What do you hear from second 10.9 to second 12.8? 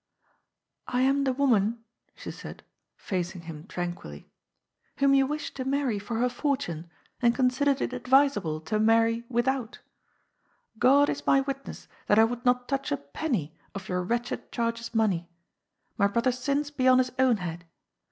is my witness that I would not